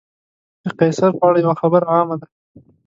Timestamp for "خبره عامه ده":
1.61-2.27